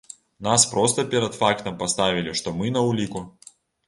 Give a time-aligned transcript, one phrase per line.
[0.45, 3.23] Нас проста перад фактам паставілі, што мы на ўліку.